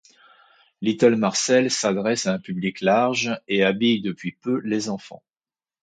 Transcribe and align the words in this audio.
Little 0.81 1.15
Marcel 1.17 1.69
s'adresse 1.69 2.25
à 2.25 2.33
un 2.33 2.39
public 2.39 2.81
large 2.81 3.39
et 3.47 3.63
habille 3.63 4.01
depuis 4.01 4.31
peu 4.31 4.59
les 4.61 4.89
enfants. 4.89 5.21